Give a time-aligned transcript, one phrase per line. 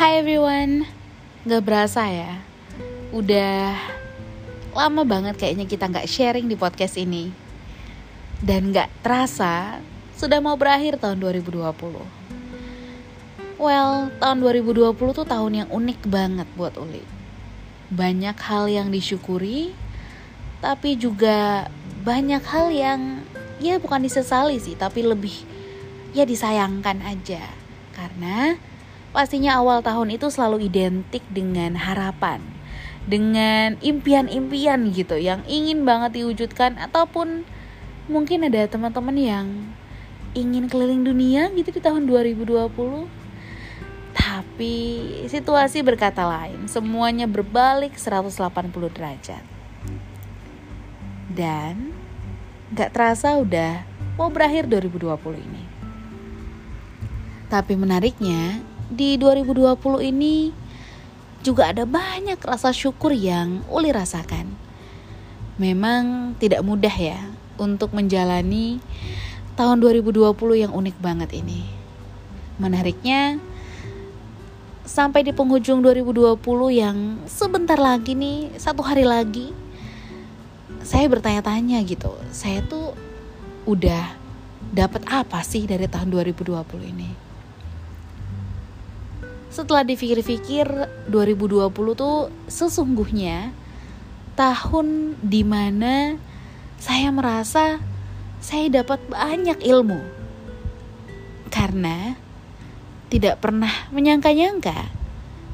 [0.00, 0.88] Hai everyone,
[1.44, 2.40] gak berasa ya.
[3.12, 3.76] Udah
[4.72, 7.28] lama banget kayaknya kita gak sharing di podcast ini.
[8.40, 9.76] Dan gak terasa
[10.16, 11.60] sudah mau berakhir tahun 2020
[13.60, 17.04] Well, tahun 2020 tuh tahun yang unik banget buat Uli.
[17.92, 19.76] Banyak hal yang disyukuri
[20.64, 21.68] Tapi juga
[22.08, 23.20] banyak hal yang
[23.60, 25.44] ya bukan disesali sih Tapi lebih
[26.16, 27.44] ya disayangkan aja.
[27.92, 28.69] Karena
[29.10, 32.38] Pastinya awal tahun itu selalu identik dengan harapan,
[33.10, 37.42] dengan impian-impian gitu yang ingin banget diwujudkan ataupun
[38.06, 39.46] mungkin ada teman-teman yang
[40.34, 42.70] ingin keliling dunia gitu di tahun 2020.
[44.14, 44.76] Tapi
[45.26, 49.42] situasi berkata lain, semuanya berbalik 180 derajat.
[51.30, 51.94] Dan
[52.74, 53.82] gak terasa udah
[54.14, 55.64] mau berakhir 2020 ini.
[57.50, 59.78] Tapi menariknya, di 2020
[60.10, 60.50] ini
[61.40, 64.50] juga ada banyak rasa syukur yang Uli rasakan.
[65.56, 67.20] Memang tidak mudah ya
[67.56, 68.82] untuk menjalani
[69.54, 71.64] tahun 2020 yang unik banget ini.
[72.60, 73.40] Menariknya,
[74.84, 76.36] sampai di penghujung 2020
[76.74, 79.52] yang sebentar lagi nih, satu hari lagi,
[80.82, 82.92] saya bertanya-tanya gitu, saya tuh
[83.64, 84.16] udah
[84.72, 87.29] dapat apa sih dari tahun 2020 ini?
[89.50, 90.66] Setelah dipikir-pikir
[91.10, 93.50] 2020 tuh sesungguhnya
[94.38, 96.16] tahun di mana
[96.78, 97.82] saya merasa
[98.40, 100.00] saya dapat banyak ilmu
[101.50, 102.14] karena
[103.10, 105.00] tidak pernah menyangka-nyangka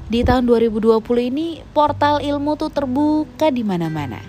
[0.06, 1.02] di tahun 2020
[1.34, 4.22] ini portal ilmu tuh terbuka di mana-mana.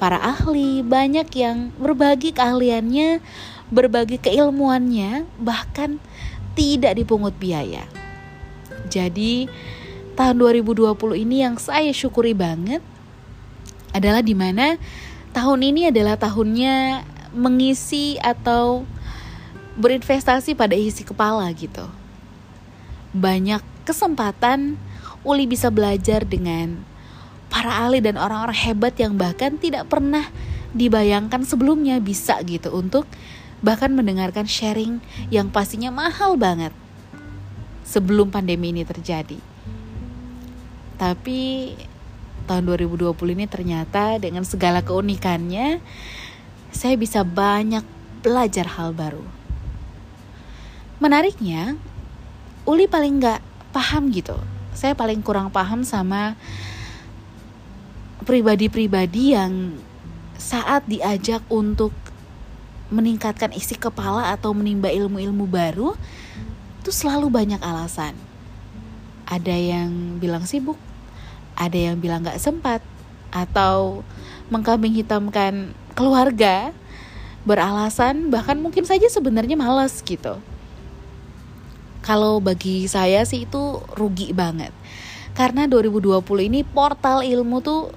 [0.00, 3.20] Para ahli banyak yang berbagi keahliannya,
[3.68, 6.00] berbagi keilmuannya, bahkan
[6.56, 7.84] tidak dipungut biaya.
[8.86, 9.50] Jadi
[10.16, 12.80] tahun 2020 ini yang saya syukuri banget
[13.92, 14.80] adalah di mana
[15.36, 17.04] tahun ini adalah tahunnya
[17.36, 18.88] mengisi atau
[19.76, 21.84] berinvestasi pada isi kepala gitu.
[23.12, 24.80] Banyak kesempatan
[25.26, 26.80] Uli bisa belajar dengan
[27.50, 30.22] para ahli dan orang-orang hebat yang bahkan tidak pernah
[30.70, 33.08] dibayangkan sebelumnya bisa gitu untuk
[33.64, 35.00] bahkan mendengarkan sharing
[35.32, 36.70] yang pastinya mahal banget
[37.86, 39.38] sebelum pandemi ini terjadi.
[40.98, 41.72] Tapi
[42.50, 45.78] tahun 2020 ini ternyata dengan segala keunikannya
[46.74, 47.86] saya bisa banyak
[48.26, 49.22] belajar hal baru.
[50.98, 51.78] Menariknya,
[52.66, 54.34] Uli paling nggak paham gitu.
[54.74, 56.34] Saya paling kurang paham sama
[58.26, 59.78] pribadi-pribadi yang
[60.36, 61.94] saat diajak untuk
[62.90, 65.94] meningkatkan isi kepala atau menimba ilmu-ilmu baru,
[66.86, 68.14] itu selalu banyak alasan.
[69.26, 70.78] Ada yang bilang sibuk,
[71.58, 72.78] ada yang bilang gak sempat,
[73.34, 74.06] atau
[74.54, 76.70] mengkambing hitamkan keluarga
[77.42, 80.38] beralasan bahkan mungkin saja sebenarnya malas gitu.
[82.06, 84.70] Kalau bagi saya sih itu rugi banget.
[85.34, 87.90] Karena 2020 ini portal ilmu tuh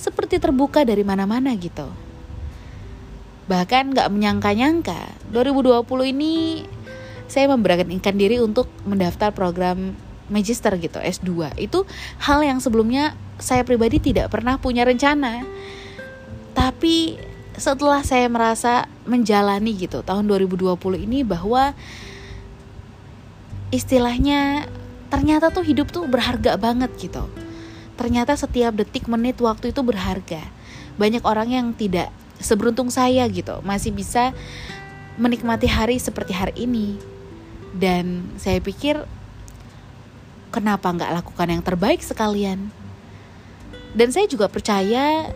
[0.00, 1.92] seperti terbuka dari mana-mana gitu.
[3.52, 5.84] Bahkan gak menyangka-nyangka 2020
[6.16, 6.64] ini
[7.30, 9.94] saya memberanikan diri untuk mendaftar program
[10.26, 11.86] magister gitu S2 itu
[12.22, 15.46] hal yang sebelumnya saya pribadi tidak pernah punya rencana.
[16.54, 17.18] Tapi
[17.54, 20.74] setelah saya merasa menjalani gitu tahun 2020
[21.06, 21.74] ini bahwa
[23.70, 24.66] istilahnya
[25.10, 27.26] ternyata tuh hidup tuh berharga banget gitu.
[27.94, 30.42] Ternyata setiap detik menit waktu itu berharga.
[30.98, 32.10] Banyak orang yang tidak
[32.40, 34.32] seberuntung saya gitu masih bisa
[35.20, 36.96] menikmati hari seperti hari ini
[37.76, 39.06] dan saya pikir
[40.50, 42.74] kenapa nggak lakukan yang terbaik sekalian?
[43.94, 45.30] Dan saya juga percaya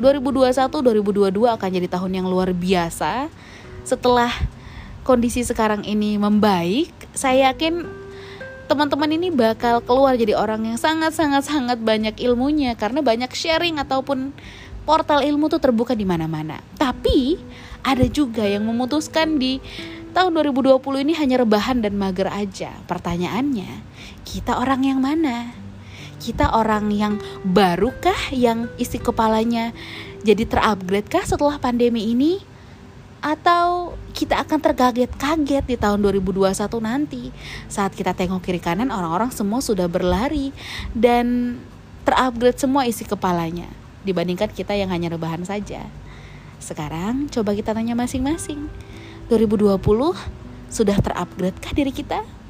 [0.00, 3.28] 2021-2022 akan jadi tahun yang luar biasa.
[3.84, 4.32] Setelah
[5.04, 7.84] kondisi sekarang ini membaik saya yakin
[8.70, 12.72] teman-teman ini bakal keluar jadi orang yang sangat-sangat-sangat banyak ilmunya.
[12.72, 14.32] Karena banyak sharing ataupun
[14.88, 16.64] portal ilmu tuh terbuka di mana-mana.
[16.80, 17.36] Tapi
[17.84, 19.60] ada juga yang memutuskan di
[20.12, 22.76] tahun 2020 ini hanya rebahan dan mager aja.
[22.86, 23.82] Pertanyaannya,
[24.22, 25.56] kita orang yang mana?
[26.22, 29.74] Kita orang yang barukah yang isi kepalanya
[30.22, 32.38] jadi terupgrade kah setelah pandemi ini?
[33.22, 37.30] Atau kita akan terkaget-kaget di tahun 2021 nanti
[37.70, 40.50] saat kita tengok kiri kanan orang-orang semua sudah berlari
[40.90, 41.58] dan
[42.02, 43.70] terupgrade semua isi kepalanya
[44.02, 45.86] dibandingkan kita yang hanya rebahan saja.
[46.58, 48.66] Sekarang coba kita tanya masing-masing.
[49.30, 49.78] 2020
[50.72, 52.41] sudah terupgrade kah diri kita?